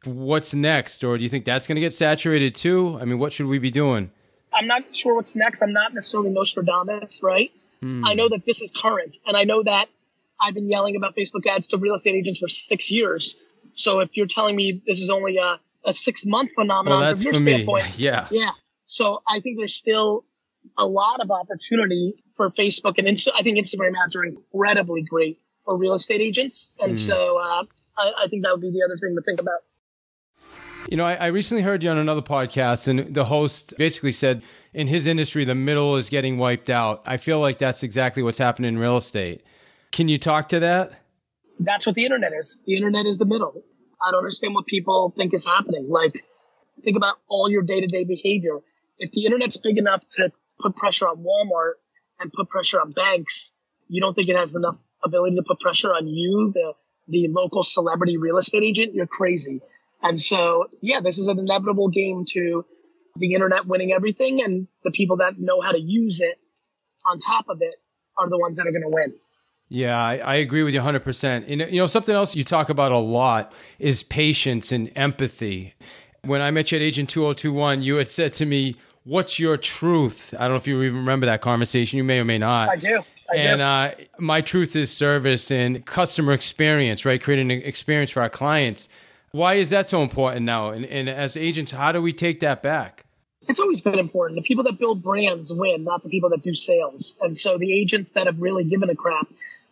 what's 0.04 0.54
next? 0.54 1.04
Or 1.04 1.18
do 1.18 1.24
you 1.24 1.30
think 1.30 1.46
that's 1.46 1.68
going 1.68 1.76
to 1.76 1.82
get 1.82 1.94
saturated 1.94 2.56
too? 2.56 2.98
I 3.00 3.06
mean, 3.06 3.20
what 3.20 3.34
should 3.34 3.48
we 3.48 3.60
be 3.60 3.72
doing? 3.72 4.12
I'm 4.54 4.68
not 4.68 4.96
sure 4.96 5.16
what's 5.16 5.36
next. 5.36 5.62
I'm 5.62 5.74
not 5.74 5.94
necessarily 5.94 6.30
Nostradamus, 6.32 7.22
right? 7.22 7.52
Hmm. 7.82 8.06
I 8.06 8.16
know 8.16 8.30
that 8.30 8.46
this 8.46 8.62
is 8.62 8.72
current, 8.72 9.18
and 9.28 9.38
I 9.38 9.44
know 9.44 9.64
that 9.64 9.88
I've 10.40 10.54
been 10.54 10.70
yelling 10.70 10.96
about 10.96 11.16
Facebook 11.16 11.46
ads 11.46 11.68
to 11.70 11.78
real 11.78 11.96
estate 11.96 12.16
agents 12.16 12.40
for 12.40 12.48
six 12.48 12.92
years. 12.92 13.36
So 13.74 14.00
if 14.00 14.18
you're 14.18 14.28
telling 14.28 14.56
me 14.56 14.82
this 14.86 15.02
is 15.02 15.10
only 15.10 15.38
a, 15.38 15.60
a 15.88 15.94
six 15.94 16.26
month 16.26 16.52
phenomenon 16.54 17.00
well, 17.00 17.16
from 17.16 17.24
your 17.24 17.34
standpoint, 17.34 17.86
me. 17.86 17.92
yeah, 17.98 18.28
yeah. 18.30 18.52
So 18.86 19.22
I 19.28 19.40
think 19.40 19.58
there's 19.58 19.74
still 19.74 20.26
a 20.78 20.86
lot 20.86 21.20
of 21.20 21.32
opportunity 21.32 22.24
for 22.36 22.50
Facebook 22.50 22.98
and 22.98 23.08
Insta- 23.08 23.32
I 23.38 23.42
think 23.42 23.58
Instagram 23.58 23.94
ads 24.04 24.16
are 24.16 24.24
incredibly 24.24 25.02
great 25.02 25.40
for 25.64 25.78
real 25.78 25.94
estate 25.94 26.22
agents. 26.22 26.70
And 26.80 26.94
mm. 26.94 26.98
so 26.98 27.38
uh, 27.40 27.64
I, 27.98 28.14
I, 28.24 28.28
think 28.28 28.44
that 28.44 28.52
would 28.52 28.62
be 28.62 28.72
the 28.72 28.84
other 28.86 28.98
thing 28.98 29.16
to 29.16 29.22
think 29.22 29.42
about. 29.42 29.60
You 30.90 30.98
know, 30.98 31.06
I, 31.06 31.16
I, 31.16 31.26
recently 31.28 31.64
heard 31.64 31.84
you 31.84 31.90
on 31.90 31.98
another 31.98 32.22
podcast, 32.22 32.88
and 32.88 33.14
the 33.14 33.26
host 33.26 33.74
basically 33.78 34.14
said 34.14 34.42
in 34.74 34.88
his 34.88 35.06
industry, 35.06 35.44
the 35.44 35.56
middle 35.56 35.98
is 35.98 36.10
getting 36.10 36.38
wiped 36.38 36.70
out. 36.70 37.02
I 37.06 37.18
feel 37.18 37.40
like 37.40 37.58
that's 37.58 37.84
exactly 37.84 38.24
what's 38.24 38.38
happening 38.38 38.70
in 38.70 38.78
real 38.78 38.96
estate. 38.96 39.44
Can 39.92 40.08
you 40.08 40.18
talk 40.18 40.50
to 40.50 40.62
that? 40.62 40.94
That's 41.60 41.86
what 41.86 41.96
the 41.96 42.06
internet 42.06 42.32
is. 42.34 42.62
The 42.66 42.76
internet 42.76 43.06
is 43.06 43.18
the 43.18 43.26
middle. 43.26 43.64
I 44.06 44.12
don't 44.12 44.20
understand 44.20 44.54
what 44.54 44.68
people 44.68 45.14
think 45.16 45.34
is 45.34 45.46
happening. 45.46 45.90
Like, 45.90 46.20
think 46.82 46.98
about 46.98 47.18
all 47.28 47.50
your 47.50 47.64
day 47.64 47.82
to 47.82 47.88
day 47.88 48.04
behavior. 48.04 48.60
If 49.00 49.12
the 49.12 49.26
internet's 49.26 49.58
big 49.58 49.78
enough 49.78 50.08
to 50.12 50.32
put 50.60 50.76
pressure 50.76 51.08
on 51.08 51.18
Walmart 51.18 51.74
and 52.20 52.32
put 52.32 52.50
pressure 52.50 52.80
on 52.82 52.92
banks, 52.92 53.54
you 53.88 54.02
don't 54.02 54.14
think 54.14 54.30
it 54.30 54.36
has 54.36 54.56
enough 54.56 54.78
ability 55.04 55.36
to 55.38 55.44
put 55.44 55.60
pressure 55.60 55.90
on 55.90 56.08
you, 56.08 56.52
the 56.54 56.74
the 57.08 57.28
local 57.30 57.64
celebrity 57.64 58.18
real 58.18 58.38
estate 58.38 58.64
agent, 58.64 58.94
you're 58.94 59.08
crazy. 59.08 59.62
And 60.04 60.20
so, 60.20 60.68
yeah, 60.82 61.00
this 61.00 61.18
is 61.18 61.30
an 61.30 61.40
inevitable 61.40 61.90
game 61.90 62.26
to 62.30 62.66
the 63.16 63.34
internet 63.34 63.66
winning 63.66 63.94
everything, 63.94 64.44
and 64.44 64.68
the 64.84 64.92
people 64.92 65.18
that 65.18 65.40
know 65.40 65.62
how 65.62 65.72
to 65.72 65.80
use 65.80 66.20
it 66.20 66.38
on 67.10 67.20
top 67.20 67.46
of 67.50 67.62
it 67.62 67.76
are 68.18 68.30
the 68.30 68.38
ones 68.38 68.58
that 68.58 68.68
are 68.68 68.72
going 68.72 68.88
to 68.88 68.94
win. 68.94 69.16
Yeah, 69.70 70.02
I, 70.02 70.18
I, 70.18 70.36
agree 70.36 70.64
with 70.64 70.74
you 70.74 70.80
100%. 70.80 71.52
And, 71.52 71.72
you 71.72 71.80
know, 71.80 71.88
something 71.88 72.16
else 72.16 72.36
you 72.36 72.46
talk 72.46 72.70
about 72.70 72.94
a 72.94 73.00
lot 73.00 73.52
is 73.80 74.02
patience 74.02 74.72
and 74.72 74.90
empathy. 74.96 75.74
When 76.22 76.42
I 76.42 76.52
met 76.52 76.72
you 76.72 76.78
at 76.78 76.82
Agent 76.82 77.10
2021, 77.10 77.82
you 77.82 77.96
had 77.96 78.08
said 78.08 78.34
to 78.34 78.46
me, 78.46 78.78
What's 79.08 79.40
your 79.40 79.56
truth? 79.56 80.34
I 80.38 80.40
don't 80.42 80.50
know 80.50 80.56
if 80.58 80.68
you 80.68 80.82
even 80.82 80.98
remember 80.98 81.28
that 81.28 81.40
conversation. 81.40 81.96
You 81.96 82.04
may 82.04 82.20
or 82.20 82.26
may 82.26 82.38
not. 82.38 82.68
I 82.68 82.76
do. 82.76 83.04
I 83.32 83.38
and 83.38 83.62
uh, 83.62 83.92
my 84.20 84.42
truth 84.42 84.76
is 84.76 84.92
service 84.92 85.50
and 85.50 85.86
customer 85.86 86.34
experience, 86.34 87.06
right? 87.06 87.22
Creating 87.22 87.50
an 87.50 87.62
experience 87.62 88.12
for 88.12 88.22
our 88.22 88.30
clients. 88.30 88.90
Why 89.32 89.54
is 89.56 89.70
that 89.70 89.88
so 89.88 90.04
important 90.04 90.46
now? 90.46 90.72
And, 90.72 90.84
and 90.86 91.08
as 91.08 91.38
agents, 91.38 91.72
how 91.72 91.94
do 91.94 92.02
we 92.02 92.12
take 92.12 92.42
that 92.42 92.62
back? 92.62 93.06
It's 93.48 93.62
always 93.62 93.80
been 93.80 93.98
important. 93.98 94.40
The 94.40 94.44
people 94.44 94.66
that 94.66 94.78
build 94.78 95.02
brands 95.02 95.54
win, 95.54 95.86
not 95.86 96.04
the 96.04 96.10
people 96.10 96.32
that 96.32 96.44
do 96.44 96.54
sales. 96.54 97.16
And 97.22 97.38
so 97.38 97.58
the 97.58 97.80
agents 97.80 98.12
that 98.14 98.28
have 98.28 98.42
really 98.42 98.66
given 98.66 98.90
a 98.90 98.96
crap 98.96 99.30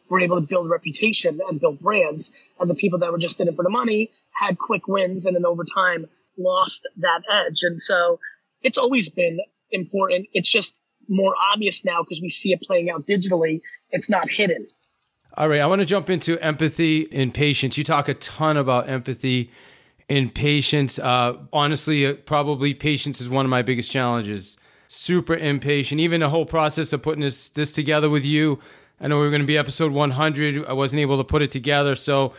were 0.10 0.19
able 0.19 0.40
to 0.40 0.46
build 0.48 0.69
reputation 0.69 1.40
and 1.48 1.60
build 1.60 1.80
brands. 1.80 2.31
And 2.60 2.69
the 2.69 2.75
people 2.75 3.00
that 3.00 3.12
were 3.12 3.18
just 3.18 3.40
in 3.42 3.48
it 3.48 3.56
for 3.56 3.63
the 3.63 3.69
money 3.69 4.12
had 4.31 4.57
quick 4.57 4.88
wins 4.88 5.25
and 5.25 5.36
then 5.36 5.46
over 5.46 5.63
time 5.63 6.07
lost 6.38 6.88
that 6.98 7.22
edge. 7.31 7.63
And 7.63 7.80
so 7.80 8.19
it's 8.62 8.78
always 8.78 9.10
been 9.10 9.40
important. 9.72 10.28
It's 10.34 10.50
just 10.50 10.75
more 11.07 11.36
obvious 11.54 11.86
now 11.86 12.02
because 12.04 12.22
we 12.22 12.30
see 12.30 12.52
it 12.52 12.62
playing 12.62 12.90
out 12.90 13.06
digitally. 13.06 13.62
It's 13.92 14.10
not 14.10 14.30
hidden. 14.30 14.68
All 15.38 15.50
right, 15.50 15.60
I 15.60 15.66
want 15.68 15.80
to 15.81 15.86
jump 15.86 16.10
into 16.10 16.40
empathy 16.40 17.12
and 17.12 17.34
patience. 17.34 17.78
You 17.78 17.84
talk 17.84 18.08
a 18.08 18.13
ton 18.13 18.56
about 18.56 18.90
empathy 18.90 19.51
and 20.08 20.34
patience. 20.34 20.98
Uh, 20.98 21.34
honestly, 21.51 22.06
uh, 22.06 22.13
probably 22.13 22.74
patience 22.74 23.19
is 23.19 23.28
one 23.28 23.46
of 23.46 23.50
my 23.50 23.62
biggest 23.62 23.92
challenges. 23.92 24.58
Super 24.88 25.36
impatient. 25.36 26.00
Even 26.00 26.22
the 26.22 26.29
whole 26.29 26.46
process 26.46 26.94
of 26.94 27.01
putting 27.01 27.22
this 27.22 27.50
this 27.50 27.72
together 27.72 28.10
with 28.10 28.24
you. 28.24 28.60
I 29.00 29.08
know 29.08 29.18
we 29.18 29.24
were 29.24 29.30
going 29.30 29.42
to 29.42 29.48
be 29.48 29.58
episode 29.58 29.92
100. 29.92 30.66
I 30.66 30.74
wasn't 30.74 31.02
able 31.02 31.18
to 31.18 31.24
put 31.24 31.42
it 31.42 31.52
together, 31.52 31.96
so 31.96 32.34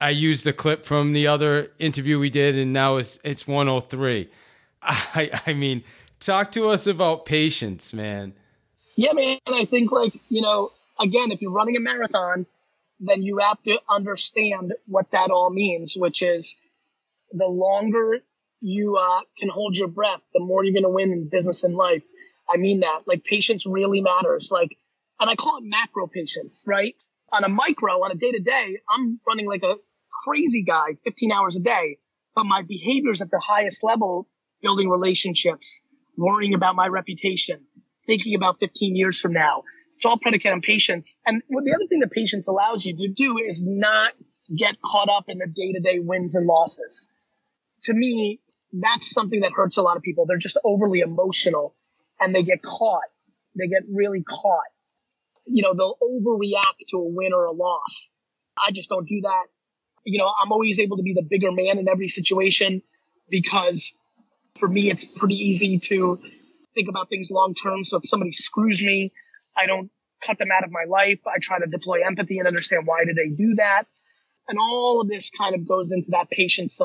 I 0.00 0.10
used 0.10 0.46
a 0.46 0.52
clip 0.52 0.84
from 0.84 1.12
the 1.12 1.26
other 1.26 1.72
interview 1.78 2.18
we 2.18 2.30
did, 2.30 2.56
and 2.56 2.72
now 2.72 2.96
it's 2.98 3.18
it's 3.24 3.46
103. 3.46 4.28
I 4.82 5.40
I 5.46 5.54
mean, 5.54 5.84
talk 6.20 6.52
to 6.52 6.68
us 6.68 6.86
about 6.86 7.24
patience, 7.24 7.92
man. 7.92 8.34
Yeah, 8.94 9.12
man. 9.12 9.38
I 9.46 9.64
think 9.64 9.92
like 9.92 10.14
you 10.28 10.42
know, 10.42 10.72
again, 11.00 11.32
if 11.32 11.40
you're 11.40 11.50
running 11.50 11.76
a 11.76 11.80
marathon, 11.80 12.46
then 13.00 13.22
you 13.22 13.38
have 13.38 13.62
to 13.62 13.80
understand 13.88 14.74
what 14.86 15.10
that 15.12 15.30
all 15.30 15.50
means, 15.50 15.96
which 15.96 16.22
is 16.22 16.56
the 17.32 17.46
longer 17.46 18.20
you 18.60 18.96
uh, 18.96 19.20
can 19.38 19.48
hold 19.48 19.76
your 19.76 19.88
breath, 19.88 20.20
the 20.34 20.40
more 20.40 20.64
you're 20.64 20.72
going 20.72 20.82
to 20.84 20.90
win 20.90 21.12
in 21.12 21.28
business 21.28 21.64
and 21.64 21.74
life. 21.74 22.04
I 22.52 22.56
mean 22.56 22.80
that. 22.80 23.02
Like 23.06 23.24
patience 23.24 23.66
really 23.66 24.00
matters. 24.00 24.50
Like, 24.50 24.76
and 25.20 25.30
I 25.30 25.34
call 25.34 25.58
it 25.58 25.64
macro 25.64 26.06
patience, 26.06 26.64
right? 26.66 26.94
On 27.32 27.44
a 27.44 27.48
micro, 27.48 28.04
on 28.04 28.12
a 28.12 28.14
day 28.14 28.32
to 28.32 28.40
day, 28.40 28.78
I'm 28.88 29.20
running 29.26 29.46
like 29.46 29.62
a 29.62 29.76
crazy 30.24 30.62
guy, 30.62 30.94
15 31.04 31.32
hours 31.32 31.56
a 31.56 31.60
day, 31.60 31.98
but 32.34 32.44
my 32.44 32.62
behaviors 32.62 33.22
at 33.22 33.30
the 33.30 33.40
highest 33.40 33.82
level 33.82 34.28
building 34.62 34.88
relationships, 34.88 35.82
worrying 36.16 36.54
about 36.54 36.76
my 36.76 36.88
reputation, 36.88 37.66
thinking 38.06 38.34
about 38.34 38.58
15 38.58 38.96
years 38.96 39.20
from 39.20 39.32
now. 39.32 39.62
It's 39.96 40.04
all 40.04 40.18
predicated 40.18 40.52
on 40.52 40.60
patience. 40.60 41.16
And 41.26 41.42
the 41.48 41.74
other 41.74 41.86
thing 41.86 42.00
that 42.00 42.10
patience 42.10 42.48
allows 42.48 42.84
you 42.84 42.96
to 42.96 43.08
do 43.08 43.38
is 43.38 43.64
not 43.64 44.12
get 44.54 44.80
caught 44.80 45.08
up 45.08 45.24
in 45.28 45.38
the 45.38 45.48
day 45.48 45.72
to 45.72 45.80
day 45.80 45.98
wins 45.98 46.34
and 46.36 46.46
losses. 46.46 47.08
To 47.84 47.94
me, 47.94 48.40
that's 48.72 49.10
something 49.10 49.40
that 49.40 49.52
hurts 49.52 49.76
a 49.78 49.82
lot 49.82 49.96
of 49.96 50.02
people. 50.02 50.26
They're 50.26 50.36
just 50.36 50.58
overly 50.64 51.00
emotional 51.00 51.74
and 52.20 52.34
they 52.34 52.42
get 52.42 52.62
caught. 52.62 53.04
They 53.58 53.68
get 53.68 53.82
really 53.90 54.22
caught. 54.22 54.66
You 55.46 55.62
know, 55.62 55.74
they'll 55.74 55.96
overreact 56.02 56.86
to 56.88 56.98
a 56.98 57.04
win 57.04 57.32
or 57.32 57.46
a 57.46 57.52
loss. 57.52 58.12
I 58.58 58.72
just 58.72 58.88
don't 58.88 59.08
do 59.08 59.20
that. 59.22 59.46
You 60.04 60.18
know, 60.18 60.30
I'm 60.42 60.52
always 60.52 60.78
able 60.78 60.96
to 60.98 61.02
be 61.02 61.14
the 61.14 61.22
bigger 61.22 61.52
man 61.52 61.78
in 61.78 61.88
every 61.88 62.08
situation 62.08 62.82
because 63.28 63.92
for 64.58 64.68
me, 64.68 64.90
it's 64.90 65.04
pretty 65.04 65.34
easy 65.34 65.78
to 65.78 66.20
think 66.74 66.88
about 66.88 67.08
things 67.08 67.30
long 67.30 67.54
term. 67.54 67.84
So 67.84 67.98
if 67.98 68.06
somebody 68.06 68.32
screws 68.32 68.82
me, 68.82 69.12
I 69.56 69.66
don't 69.66 69.90
cut 70.24 70.38
them 70.38 70.48
out 70.54 70.64
of 70.64 70.70
my 70.70 70.84
life. 70.88 71.20
I 71.26 71.38
try 71.40 71.58
to 71.58 71.66
deploy 71.66 72.00
empathy 72.04 72.38
and 72.38 72.46
understand 72.46 72.86
why 72.86 73.04
did 73.04 73.16
they 73.16 73.28
do 73.28 73.54
that. 73.56 73.84
And 74.48 74.58
all 74.58 75.00
of 75.00 75.08
this 75.08 75.30
kind 75.30 75.54
of 75.54 75.66
goes 75.66 75.92
into 75.92 76.12
that 76.12 76.30
patience 76.30 76.80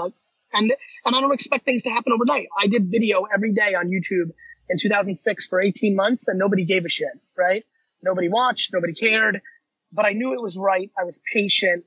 And 0.53 0.74
and 1.06 1.15
I 1.15 1.22
don't 1.22 1.34
expect 1.34 1.65
things 1.65 1.84
to 1.84 1.89
happen 1.89 2.13
overnight. 2.13 2.48
I 2.58 2.68
did 2.68 2.89
video 2.89 3.24
every 3.34 3.53
day 3.53 3.75
on 3.75 3.88
YouTube 3.88 4.32
in 4.70 4.77
2006 4.80 5.48
for 5.48 5.62
18 5.62 5.96
months, 5.96 6.27
and 6.27 6.39
nobody 6.39 6.65
gave 6.65 6.86
a 6.86 6.89
shit. 6.89 7.12
Right? 7.38 7.63
Nobody 8.03 8.29
watched. 8.29 8.74
Nobody 8.74 8.93
cared. 8.93 9.41
But 9.91 10.05
I 10.05 10.13
knew 10.13 10.34
it 10.34 10.41
was 10.41 10.58
right. 10.58 10.89
I 10.98 11.03
was 11.03 11.20
patient, 11.34 11.84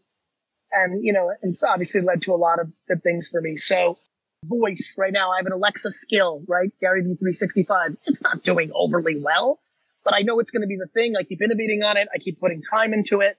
and 0.72 1.04
you 1.04 1.12
know, 1.12 1.32
it's 1.42 1.62
obviously 1.62 2.02
led 2.02 2.22
to 2.22 2.32
a 2.32 2.36
lot 2.36 2.60
of 2.60 2.72
good 2.86 3.02
things 3.02 3.30
for 3.30 3.40
me. 3.40 3.56
So 3.56 3.98
voice 4.44 4.96
right 4.98 5.12
now. 5.12 5.32
I 5.32 5.38
have 5.38 5.46
an 5.46 5.52
Alexa 5.52 5.90
skill, 5.90 6.42
right? 6.46 6.70
Gary 6.80 7.02
V365. 7.02 7.96
It's 8.06 8.22
not 8.22 8.42
doing 8.42 8.70
overly 8.74 9.20
well, 9.20 9.58
but 10.04 10.14
I 10.14 10.20
know 10.20 10.38
it's 10.40 10.50
going 10.50 10.62
to 10.62 10.68
be 10.68 10.76
the 10.76 10.86
thing. 10.86 11.16
I 11.16 11.22
keep 11.22 11.40
innovating 11.42 11.82
on 11.82 11.96
it. 11.96 12.08
I 12.14 12.18
keep 12.18 12.38
putting 12.38 12.62
time 12.62 12.92
into 12.92 13.20
it. 13.20 13.36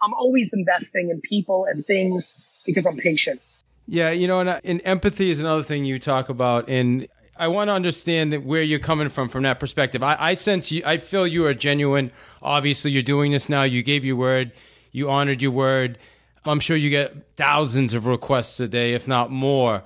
I'm 0.00 0.12
always 0.12 0.52
investing 0.52 1.10
in 1.10 1.20
people 1.20 1.64
and 1.64 1.84
things 1.84 2.36
because 2.64 2.86
I'm 2.86 2.96
patient. 2.96 3.40
Yeah, 3.88 4.10
you 4.10 4.26
know, 4.26 4.40
and, 4.40 4.60
and 4.64 4.80
empathy 4.84 5.30
is 5.30 5.40
another 5.40 5.62
thing 5.62 5.84
you 5.84 5.98
talk 5.98 6.28
about, 6.28 6.68
and 6.68 7.06
I 7.38 7.48
want 7.48 7.68
to 7.68 7.72
understand 7.72 8.44
where 8.44 8.62
you're 8.62 8.78
coming 8.78 9.08
from 9.08 9.28
from 9.28 9.42
that 9.42 9.60
perspective. 9.60 10.02
I, 10.02 10.16
I 10.18 10.34
sense 10.34 10.72
you. 10.72 10.82
I 10.84 10.98
feel 10.98 11.26
you 11.26 11.46
are 11.46 11.54
genuine. 11.54 12.12
Obviously, 12.42 12.90
you're 12.90 13.02
doing 13.02 13.32
this 13.32 13.48
now. 13.48 13.62
You 13.62 13.82
gave 13.82 14.04
your 14.04 14.16
word. 14.16 14.52
You 14.92 15.10
honored 15.10 15.42
your 15.42 15.50
word. 15.50 15.98
I'm 16.44 16.60
sure 16.60 16.76
you 16.76 16.90
get 16.90 17.34
thousands 17.34 17.92
of 17.92 18.06
requests 18.06 18.60
a 18.60 18.68
day, 18.68 18.94
if 18.94 19.08
not 19.08 19.30
more. 19.30 19.82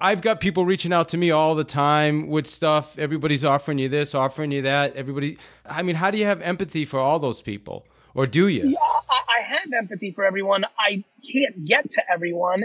I've 0.00 0.20
got 0.20 0.40
people 0.40 0.64
reaching 0.64 0.92
out 0.92 1.08
to 1.10 1.16
me 1.16 1.30
all 1.30 1.54
the 1.54 1.64
time 1.64 2.28
with 2.28 2.46
stuff. 2.46 2.98
Everybody's 2.98 3.44
offering 3.44 3.78
you 3.78 3.88
this, 3.88 4.14
offering 4.14 4.50
you 4.50 4.62
that. 4.62 4.96
Everybody, 4.96 5.38
I 5.66 5.82
mean, 5.82 5.96
how 5.96 6.10
do 6.10 6.18
you 6.18 6.24
have 6.24 6.40
empathy 6.42 6.84
for 6.84 6.98
all 6.98 7.18
those 7.18 7.42
people? 7.42 7.86
Or 8.14 8.26
do 8.26 8.48
you? 8.48 8.68
Yeah, 8.68 8.78
I, 8.80 9.38
I 9.38 9.42
have 9.42 9.72
empathy 9.72 10.12
for 10.12 10.24
everyone. 10.24 10.64
I 10.78 11.04
can't 11.32 11.64
get 11.64 11.90
to 11.92 12.02
everyone. 12.10 12.64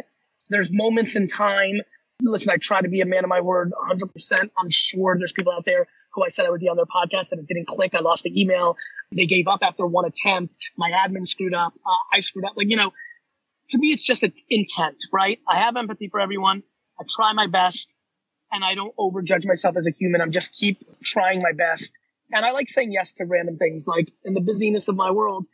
There's 0.49 0.71
moments 0.71 1.15
in 1.15 1.27
time. 1.27 1.81
Listen, 2.21 2.51
I 2.51 2.57
try 2.57 2.81
to 2.81 2.89
be 2.89 3.01
a 3.01 3.05
man 3.05 3.23
of 3.23 3.29
my 3.29 3.41
word 3.41 3.71
100%. 3.89 4.49
I'm 4.57 4.69
sure 4.69 5.15
there's 5.17 5.31
people 5.31 5.53
out 5.53 5.63
there 5.65 5.87
who 6.13 6.25
I 6.25 6.27
said 6.27 6.45
I 6.45 6.49
would 6.49 6.59
be 6.59 6.67
on 6.67 6.75
their 6.75 6.85
podcast 6.85 7.31
and 7.31 7.39
it 7.39 7.47
didn't 7.47 7.67
click. 7.67 7.95
I 7.95 7.99
lost 7.99 8.23
the 8.23 8.41
email. 8.41 8.75
They 9.11 9.25
gave 9.25 9.47
up 9.47 9.59
after 9.61 9.85
one 9.85 10.05
attempt. 10.05 10.57
My 10.77 10.91
admin 10.91 11.25
screwed 11.25 11.53
up. 11.53 11.73
Uh, 11.85 12.15
I 12.15 12.19
screwed 12.19 12.45
up. 12.45 12.53
Like, 12.57 12.69
you 12.69 12.75
know, 12.75 12.91
to 13.69 13.77
me, 13.77 13.89
it's 13.89 14.03
just 14.03 14.23
an 14.23 14.33
intent, 14.49 14.97
right? 15.13 15.39
I 15.47 15.59
have 15.59 15.77
empathy 15.77 16.09
for 16.09 16.19
everyone. 16.19 16.63
I 16.99 17.05
try 17.07 17.31
my 17.33 17.47
best 17.47 17.95
and 18.51 18.65
I 18.65 18.75
don't 18.75 18.93
overjudge 18.97 19.45
myself 19.45 19.77
as 19.77 19.87
a 19.87 19.91
human. 19.91 20.21
I'm 20.21 20.31
just 20.31 20.53
keep 20.53 20.83
trying 21.03 21.41
my 21.41 21.53
best. 21.53 21.93
And 22.31 22.45
I 22.45 22.51
like 22.51 22.67
saying 22.69 22.91
yes 22.91 23.13
to 23.15 23.25
random 23.25 23.57
things. 23.57 23.87
Like 23.87 24.11
in 24.25 24.33
the 24.33 24.41
busyness 24.41 24.87
of 24.87 24.95
my 24.95 25.11
world, 25.11 25.47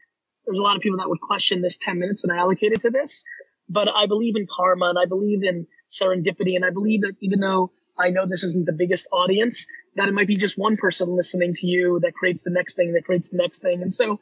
there's 0.46 0.60
a 0.60 0.64
lot 0.64 0.76
of 0.76 0.82
people 0.82 1.00
that 1.00 1.10
would 1.10 1.22
question 1.22 1.62
this 1.62 1.78
10 1.78 2.00
minutes 2.00 2.24
that 2.24 2.32
I 2.32 2.38
allocated 2.38 2.82
to 2.82 2.90
this. 2.90 3.24
But 3.70 3.90
I 3.94 4.06
believe 4.06 4.36
in 4.36 4.48
karma 4.50 4.90
and 4.90 5.00
I 5.00 5.06
believe 5.06 5.44
in 5.44 5.68
serendipity. 5.88 6.56
And 6.56 6.66
I 6.66 6.70
believe 6.70 7.02
that 7.02 7.16
even 7.22 7.40
though 7.40 7.72
I 7.98 8.10
know 8.10 8.26
this 8.26 8.44
isn't 8.44 8.66
the 8.66 8.74
biggest 8.74 9.08
audience, 9.12 9.68
that 9.96 10.08
it 10.08 10.14
might 10.14 10.28
be 10.28 10.36
just 10.36 10.58
one 10.58 10.76
person 10.78 11.16
listening 11.16 11.54
to 11.56 11.68
you 11.68 12.00
that 12.02 12.14
creates 12.14 12.44
the 12.44 12.52
next 12.52 12.76
thing, 12.76 12.94
that 12.94 13.06
creates 13.06 13.30
the 13.30 13.38
next 13.38 13.62
thing. 13.62 13.82
And 13.82 13.94
so, 13.94 14.20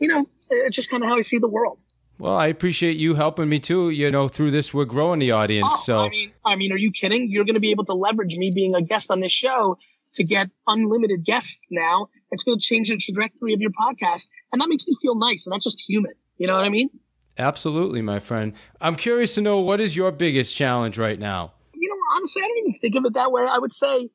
you 0.00 0.08
know, 0.08 0.26
it's 0.50 0.76
just 0.76 0.90
kind 0.90 1.02
of 1.02 1.08
how 1.08 1.16
I 1.16 1.20
see 1.20 1.38
the 1.38 1.48
world. 1.48 1.80
Well, 2.18 2.34
I 2.34 2.46
appreciate 2.46 2.96
you 2.96 3.14
helping 3.14 3.48
me 3.48 3.58
too. 3.58 3.90
You 3.90 4.10
know, 4.10 4.28
through 4.28 4.52
this, 4.52 4.72
we're 4.72 4.84
growing 4.84 5.18
the 5.18 5.32
audience. 5.32 5.66
Oh, 5.68 5.82
so 5.84 5.98
I 6.00 6.08
mean, 6.08 6.32
I 6.44 6.56
mean, 6.56 6.72
are 6.72 6.78
you 6.78 6.92
kidding? 6.92 7.28
You're 7.30 7.44
going 7.44 7.54
to 7.54 7.60
be 7.60 7.70
able 7.70 7.84
to 7.86 7.94
leverage 7.94 8.36
me 8.36 8.52
being 8.54 8.74
a 8.74 8.82
guest 8.82 9.10
on 9.10 9.20
this 9.20 9.32
show 9.32 9.78
to 10.14 10.24
get 10.24 10.48
unlimited 10.66 11.24
guests 11.24 11.66
now. 11.70 12.08
It's 12.30 12.44
going 12.44 12.58
to 12.58 12.64
change 12.64 12.90
the 12.90 12.96
trajectory 12.98 13.52
of 13.54 13.60
your 13.60 13.70
podcast, 13.70 14.28
and 14.52 14.60
that 14.60 14.68
makes 14.68 14.86
me 14.86 14.96
feel 15.02 15.16
nice. 15.16 15.46
And 15.46 15.52
that's 15.52 15.64
just 15.64 15.80
human. 15.80 16.12
You 16.36 16.46
know 16.46 16.54
what 16.54 16.64
I 16.64 16.68
mean? 16.68 16.90
Absolutely, 17.38 18.02
my 18.02 18.20
friend. 18.20 18.52
I'm 18.80 18.96
curious 18.96 19.34
to 19.36 19.40
know 19.40 19.60
what 19.60 19.80
is 19.80 19.96
your 19.96 20.10
biggest 20.12 20.56
challenge 20.56 20.98
right 20.98 21.18
now. 21.18 21.52
You 21.74 21.88
know, 21.88 22.16
honestly, 22.16 22.42
I 22.42 22.48
don't 22.48 22.58
even 22.58 22.74
think 22.80 22.94
of 22.96 23.04
it 23.04 23.14
that 23.14 23.32
way. 23.32 23.46
I 23.48 23.58
would 23.58 23.72
say, 23.72 24.08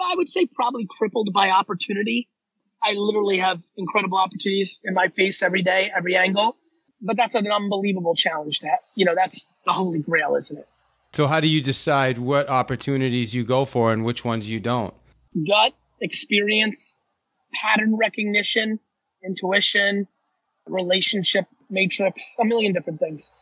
I 0.00 0.14
would 0.16 0.28
say 0.28 0.46
probably 0.46 0.86
crippled 0.88 1.32
by 1.32 1.50
opportunity. 1.50 2.28
I 2.82 2.92
literally 2.94 3.38
have 3.38 3.62
incredible 3.76 4.18
opportunities 4.18 4.80
in 4.84 4.94
my 4.94 5.08
face 5.08 5.42
every 5.42 5.62
day, 5.62 5.90
every 5.94 6.16
angle. 6.16 6.56
But 7.00 7.16
that's 7.16 7.34
an 7.34 7.46
unbelievable 7.46 8.14
challenge. 8.14 8.60
That 8.60 8.80
you 8.94 9.04
know, 9.04 9.14
that's 9.14 9.44
the 9.66 9.72
holy 9.72 9.98
grail, 10.00 10.34
isn't 10.36 10.56
it? 10.56 10.68
So, 11.12 11.26
how 11.26 11.40
do 11.40 11.48
you 11.48 11.62
decide 11.62 12.18
what 12.18 12.48
opportunities 12.48 13.34
you 13.34 13.44
go 13.44 13.64
for 13.64 13.92
and 13.92 14.04
which 14.04 14.24
ones 14.24 14.48
you 14.48 14.60
don't? 14.60 14.94
gut 15.44 15.74
experience, 16.00 17.00
pattern 17.52 17.96
recognition, 17.96 18.78
intuition, 19.24 20.06
relationship 20.66 21.46
matrix, 21.70 22.36
a 22.38 22.44
million 22.44 22.72
different 22.72 23.00
things. 23.00 23.32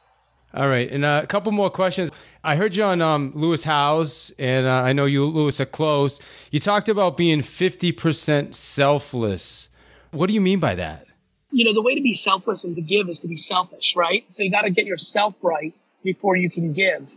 All 0.52 0.68
right, 0.68 0.88
and 0.88 1.04
uh, 1.04 1.20
a 1.22 1.26
couple 1.26 1.50
more 1.50 1.68
questions. 1.68 2.12
I 2.44 2.54
heard 2.54 2.76
you 2.76 2.84
on 2.84 3.02
um, 3.02 3.32
Lewis 3.34 3.64
Howes, 3.64 4.32
and 4.38 4.66
uh, 4.66 4.70
I 4.70 4.92
know 4.92 5.04
you, 5.04 5.24
Lewis, 5.26 5.60
are 5.60 5.66
close. 5.66 6.20
You 6.52 6.60
talked 6.60 6.88
about 6.88 7.16
being 7.16 7.42
fifty 7.42 7.90
percent 7.90 8.54
selfless. 8.54 9.68
What 10.12 10.28
do 10.28 10.34
you 10.34 10.40
mean 10.40 10.60
by 10.60 10.76
that? 10.76 11.06
You 11.50 11.64
know, 11.64 11.72
the 11.72 11.82
way 11.82 11.96
to 11.96 12.00
be 12.00 12.14
selfless 12.14 12.64
and 12.64 12.76
to 12.76 12.82
give 12.82 13.08
is 13.08 13.20
to 13.20 13.28
be 13.28 13.36
selfish, 13.36 13.96
right? 13.96 14.24
So 14.28 14.44
you 14.44 14.50
got 14.50 14.62
to 14.62 14.70
get 14.70 14.86
yourself 14.86 15.34
right 15.42 15.74
before 16.04 16.36
you 16.36 16.50
can 16.50 16.72
give. 16.72 17.12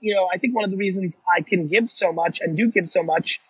You 0.00 0.14
know, 0.14 0.28
I 0.30 0.36
think 0.36 0.54
one 0.54 0.64
of 0.64 0.70
the 0.70 0.76
reasons 0.76 1.16
I 1.26 1.40
can 1.40 1.68
give 1.68 1.90
so 1.90 2.12
much 2.12 2.40
and 2.42 2.58
do 2.58 2.70
give 2.70 2.86
so 2.86 3.02
much 3.02 3.40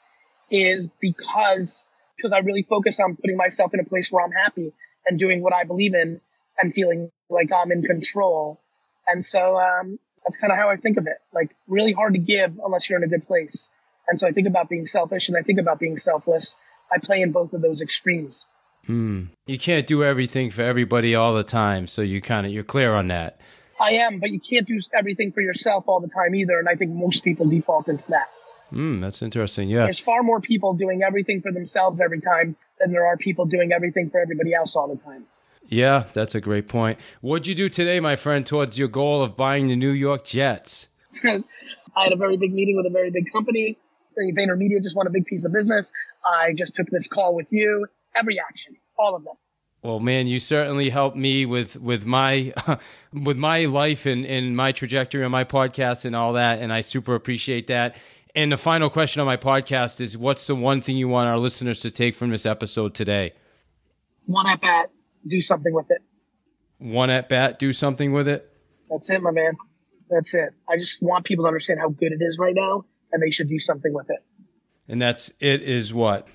is 0.51 0.89
because 1.01 1.85
because 2.17 2.33
I 2.33 2.39
really 2.39 2.63
focus 2.63 3.01
on 3.01 3.17
putting 3.17 3.37
myself 3.37 3.75
in 3.75 3.81
a 3.81 3.85
place 3.85 4.11
where 4.13 4.25
I'm 4.25 4.33
happy 4.33 4.73
and 5.05 5.19
doing 5.19 5.43
what 5.43 5.53
I 5.53 5.65
believe 5.65 5.95
in 5.95 6.21
and 6.59 6.73
feeling 6.73 7.11
like 7.29 7.51
I'm 7.53 7.73
in 7.73 7.83
control. 7.83 8.61
And 9.07 9.25
so 9.25 9.59
um, 9.59 9.99
that's 10.25 10.37
kind 10.37 10.53
of 10.53 10.59
how 10.59 10.71
I 10.71 10.77
think 10.77 10.97
of 10.97 11.07
it. 11.07 11.19
Like 11.33 11.55
really 11.69 11.93
hard 11.93 12.15
to 12.15 12.21
give 12.21 12.59
unless 12.65 12.89
you're 12.89 12.99
in 12.99 13.05
a 13.05 13.09
good 13.09 13.27
place. 13.27 13.71
And 14.09 14.19
so 14.19 14.27
I 14.27 14.33
think 14.33 14.47
about 14.47 14.69
being 14.69 14.87
selfish 14.87 15.29
and 15.29 15.37
I 15.37 15.41
think 15.41 15.59
about 15.59 15.79
being 15.79 15.97
selfless. 15.97 16.57
I 16.91 16.99
play 16.99 17.21
in 17.21 17.33
both 17.33 17.53
of 17.53 17.61
those 17.61 17.83
extremes. 17.83 18.47
You 19.47 19.59
can't 19.59 19.87
do 19.87 20.05
everything 20.05 20.51
for 20.51 20.63
everybody 20.63 21.15
all 21.17 21.35
the 21.35 21.43
time, 21.43 21.89
so 21.89 22.03
you 22.03 22.21
kind 22.21 22.47
of 22.47 22.53
you're 22.53 22.63
clear 22.63 22.95
on 22.95 23.09
that. 23.09 23.41
I 23.81 23.93
am, 23.95 24.21
but 24.21 24.31
you 24.31 24.39
can't 24.39 24.67
do 24.67 24.79
everything 24.95 25.33
for 25.33 25.41
yourself 25.41 25.85
all 25.89 26.01
the 26.01 26.09
time 26.09 26.35
either. 26.35 26.59
And 26.59 26.69
I 26.69 26.77
think 26.77 26.93
most 26.93 27.25
people 27.25 27.47
default 27.47 27.89
into 27.89 28.09
that. 28.11 28.29
Hmm, 28.71 29.01
that's 29.01 29.23
interesting. 29.23 29.69
Yeah. 29.69 29.83
There's 29.83 30.01
far 30.01 30.23
more 30.23 30.41
people 30.41 30.75
doing 30.75 31.03
everything 31.03 31.41
for 31.43 31.53
themselves 31.53 32.01
every 32.01 32.21
time 32.21 32.57
than 32.81 32.91
there 32.91 33.07
are 33.07 33.17
people 33.17 33.47
doing 33.47 33.73
everything 33.73 34.11
for 34.11 34.21
everybody 34.21 34.55
else 34.55 34.77
all 34.77 34.89
the 34.89 35.01
time. 35.01 35.27
Yeah, 35.69 36.05
that's 36.13 36.35
a 36.35 36.41
great 36.41 36.69
point. 36.69 36.99
What'd 37.21 37.47
you 37.47 37.55
do 37.55 37.69
today, 37.69 38.01
my 38.01 38.17
friend, 38.17 38.47
towards 38.47 38.79
your 38.79 38.89
goal 38.89 39.23
of 39.23 39.37
buying 39.37 39.67
the 39.67 39.77
New 39.77 39.91
York 39.91 40.25
Jets? 40.25 40.89
I 41.25 41.43
had 41.97 42.13
a 42.13 42.17
very 42.17 42.37
big 42.37 42.53
meeting 42.53 42.77
with 42.77 42.87
a 42.87 42.91
very 42.91 43.11
big 43.11 43.33
company. 43.33 43.79
VaynerMedia 44.19 44.83
just 44.83 44.97
won 44.97 45.07
a 45.07 45.11
big 45.11 45.27
piece 45.27 45.45
of 45.45 45.53
business. 45.53 45.93
I 46.25 46.53
just 46.55 46.75
took 46.75 46.89
this 46.89 47.07
call 47.07 47.35
with 47.35 47.53
you. 47.53 47.87
Every 48.15 48.39
action, 48.41 48.77
all 48.99 49.15
of 49.15 49.25
them. 49.25 49.35
Well, 49.83 50.01
man, 50.01 50.27
you 50.27 50.41
certainly 50.41 50.91
helped 50.91 51.17
me 51.17 51.47
with 51.47 51.77
with 51.77 52.07
my 52.07 52.53
with 53.13 53.37
my 53.37 53.67
life 53.67 54.07
and, 54.07 54.25
and 54.25 54.57
my 54.57 54.73
trajectory 54.73 55.23
on 55.23 55.31
my 55.31 55.45
podcast 55.45 56.05
and 56.05 56.17
all 56.17 56.33
that, 56.33 56.61
and 56.61 56.73
I 56.73 56.81
super 56.81 57.15
appreciate 57.15 57.67
that. 57.67 57.97
And 58.35 58.53
the 58.53 58.59
final 58.59 58.91
question 58.91 59.21
on 59.21 59.27
my 59.27 59.37
podcast 59.37 60.01
is, 60.01 60.17
what's 60.17 60.47
the 60.47 60.55
one 60.55 60.83
thing 60.83 60.97
you 60.97 61.09
want 61.09 61.29
our 61.29 61.39
listeners 61.39 61.81
to 61.81 61.91
take 61.91 62.15
from 62.15 62.31
this 62.31 62.45
episode 62.45 62.95
today? 62.95 63.33
One 64.27 64.47
at 64.47 64.61
bat, 64.61 64.91
do 65.27 65.41
something 65.41 65.73
with 65.73 65.91
it. 65.91 66.03
One 66.79 67.11
at 67.11 67.29
bat, 67.29 67.59
do 67.59 67.73
something 67.73 68.13
with 68.13 68.29
it. 68.29 68.51
That's 68.91 69.11
it, 69.11 69.23
my 69.23 69.31
man. 69.31 69.57
That's 70.11 70.35
it. 70.35 70.51
I 70.69 70.77
just 70.77 71.03
want 71.03 71.25
people 71.25 71.45
to 71.45 71.49
understand 71.49 71.81
how 71.81 71.89
good 71.89 72.13
it 72.13 72.21
is 72.21 72.39
right 72.39 72.55
now, 72.55 72.85
and 73.13 73.23
they 73.23 73.31
should 73.31 73.49
do 73.49 73.59
something 73.59 73.93
with 73.93 74.11
it. 74.11 74.25
And 74.89 75.03
that's 75.03 75.31
it. 75.41 75.63
Is 75.63 75.93
what 75.93 76.29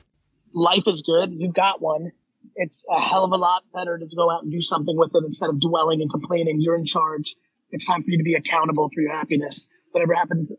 Life 0.53 0.87
is 0.87 1.03
good. 1.03 1.31
You 1.31 1.51
got 1.51 1.81
one. 1.81 2.11
It's 2.55 2.85
a 2.89 2.99
hell 2.99 3.23
of 3.23 3.31
a 3.31 3.37
lot 3.37 3.63
better 3.73 3.97
to 3.97 4.05
go 4.13 4.29
out 4.29 4.43
and 4.43 4.51
do 4.51 4.59
something 4.59 4.97
with 4.97 5.11
it 5.15 5.23
instead 5.23 5.49
of 5.49 5.61
dwelling 5.61 6.01
and 6.01 6.11
complaining. 6.11 6.59
You're 6.59 6.75
in 6.75 6.85
charge. 6.85 7.35
It's 7.69 7.85
time 7.85 8.03
for 8.03 8.09
you 8.09 8.17
to 8.17 8.23
be 8.23 8.33
accountable 8.33 8.89
for 8.93 8.99
your 8.99 9.13
happiness. 9.13 9.69
Whatever 9.91 10.13
happened 10.15 10.49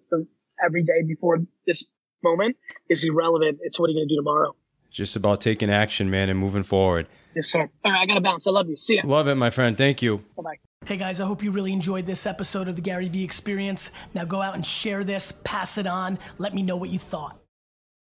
every 0.65 0.85
day 0.85 1.03
before 1.07 1.41
this 1.67 1.85
moment 2.23 2.57
is 2.89 3.05
irrelevant. 3.05 3.59
It's 3.61 3.79
what 3.79 3.89
are 3.89 3.93
you 3.93 3.99
going 3.99 4.09
to 4.09 4.15
do 4.15 4.21
tomorrow? 4.21 4.55
just 4.93 5.17
about 5.17 5.41
taking 5.41 5.71
action, 5.71 6.11
man, 6.11 6.29
and 6.29 6.39
moving 6.39 6.63
forward. 6.63 7.09
Yes, 7.35 7.49
sir. 7.49 7.71
All 7.85 7.93
right, 7.93 8.01
I 8.01 8.07
got 8.07 8.15
to 8.15 8.21
bounce. 8.21 8.47
I 8.47 8.51
love 8.51 8.69
you. 8.69 8.77
See 8.77 8.97
ya. 8.97 9.03
Love 9.05 9.29
it, 9.29 9.35
my 9.37 9.51
friend. 9.51 9.77
Thank 9.77 10.03
you. 10.03 10.19
Bye 10.37 10.43
bye. 10.43 10.59
Hey 10.85 10.97
guys, 10.97 11.21
I 11.21 11.27
hope 11.27 11.45
you 11.45 11.53
really 11.53 11.73
enjoyed 11.73 12.07
this 12.07 12.27
episode 12.27 12.67
of 12.67 12.75
the 12.75 12.83
Gary 12.83 13.09
Vee 13.09 13.23
Experience. 13.23 13.93
Now 14.15 14.25
go 14.25 14.43
out 14.43 14.57
and 14.57 14.67
share 14.67 15.05
this, 15.05 15.33
pass 15.45 15.79
it 15.79 15.87
on, 15.87 16.19
let 16.39 16.57
me 16.57 16.63
know 16.63 16.77
what 16.77 16.91
you 16.91 16.99
thought. 16.99 17.42